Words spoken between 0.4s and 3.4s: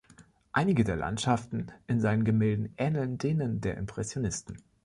Einige der Landschaften in seinen Gemälden ähneln